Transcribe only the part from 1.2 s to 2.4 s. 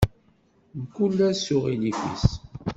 ass s uɣilif-is.